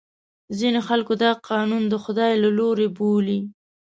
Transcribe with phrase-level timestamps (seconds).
[0.59, 3.39] ځینې خلکو دا قانون د خدای له لورې بولي.